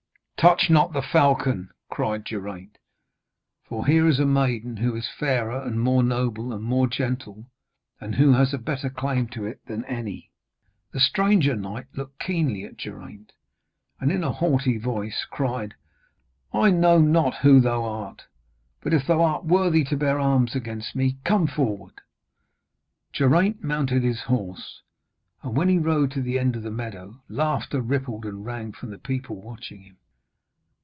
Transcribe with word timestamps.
'Touch 0.41 0.71
not 0.71 0.91
the 0.91 1.03
falcon!' 1.03 1.69
cried 1.87 2.25
Geraint, 2.25 2.79
'for 3.63 3.85
here 3.85 4.07
is 4.07 4.19
a 4.19 4.25
maiden 4.25 4.77
who 4.77 4.95
is 4.95 5.07
fairer, 5.07 5.61
and 5.61 5.79
more 5.79 6.01
noble, 6.01 6.51
and 6.51 6.63
more 6.63 6.87
gentle, 6.87 7.45
and 7.99 8.15
who 8.15 8.33
has 8.33 8.51
a 8.51 8.57
better 8.57 8.89
claim 8.89 9.27
to 9.27 9.45
it 9.45 9.63
than 9.67 9.85
any.' 9.85 10.31
The 10.93 10.99
stranger 10.99 11.55
knight 11.55 11.85
looked 11.93 12.17
keenly 12.17 12.63
at 12.63 12.75
Geraint, 12.77 13.33
and 13.99 14.11
in 14.11 14.23
a 14.23 14.31
haughty 14.31 14.79
voice 14.79 15.27
cried: 15.29 15.75
'I 16.51 16.71
know 16.71 16.97
not 16.97 17.35
who 17.43 17.59
thou 17.59 17.83
art; 17.83 18.23
but 18.81 18.95
if 18.95 19.05
thou 19.05 19.21
art 19.21 19.45
worthy 19.45 19.83
to 19.83 19.95
bear 19.95 20.17
arms 20.19 20.55
against 20.55 20.95
me, 20.95 21.19
come 21.23 21.45
forward.' 21.45 22.01
Geraint 23.13 23.63
mounted 23.63 24.01
his 24.01 24.21
horse, 24.21 24.81
and 25.43 25.55
when 25.55 25.69
he 25.69 25.77
rode 25.77 26.09
to 26.13 26.21
the 26.23 26.39
end 26.39 26.55
of 26.55 26.63
the 26.63 26.71
meadow 26.71 27.21
laughter 27.29 27.79
rippled 27.79 28.25
and 28.25 28.43
rang 28.43 28.71
from 28.71 28.89
the 28.89 28.97
people 28.97 29.39
watching 29.39 29.83
him. 29.83 29.97